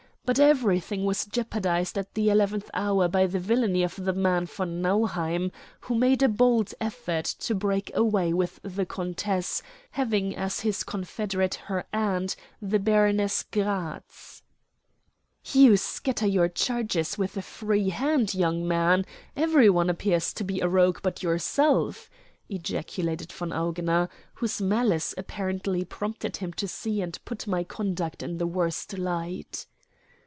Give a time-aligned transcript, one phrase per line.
[0.23, 4.81] But everything was jeopardized at the eleventh hour by the villany of the man von
[4.81, 10.85] Nauheim, who made a bold effort to break away with the countess, having as his
[10.85, 14.41] confederate her aunt, the Baroness Gratz."
[15.51, 19.05] "You scatter your charges with a free hand, young man.
[19.35, 22.09] Every one appears to be a rogue but yourself,"
[22.47, 28.37] ejaculated von Augener, whose malice apparently prompted him to see and put my conduct in
[28.37, 29.65] the worst light.